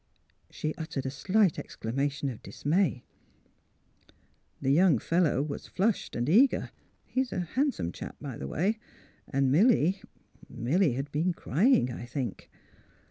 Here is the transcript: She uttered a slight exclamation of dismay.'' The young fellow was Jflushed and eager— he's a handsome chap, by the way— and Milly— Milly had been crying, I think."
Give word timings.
She 0.49 0.73
uttered 0.79 1.05
a 1.05 1.11
slight 1.11 1.59
exclamation 1.59 2.29
of 2.29 2.41
dismay.'' 2.41 3.03
The 4.63 4.71
young 4.71 4.97
fellow 4.97 5.43
was 5.43 5.69
Jflushed 5.69 6.15
and 6.15 6.27
eager— 6.27 6.71
he's 7.05 7.31
a 7.31 7.41
handsome 7.41 7.91
chap, 7.91 8.15
by 8.19 8.35
the 8.35 8.47
way— 8.47 8.79
and 9.31 9.51
Milly— 9.51 10.01
Milly 10.49 10.93
had 10.93 11.11
been 11.11 11.33
crying, 11.35 11.91
I 11.91 12.07
think." 12.07 12.49